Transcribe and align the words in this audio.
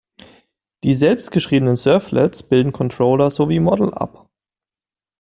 Die 0.83 0.95
selbst 0.95 1.29
geschriebenen 1.29 1.75
Servlets 1.75 2.41
bilden 2.41 2.71
Controller 2.71 3.29
sowie 3.29 3.59
Model 3.59 3.93
ab. 3.93 4.27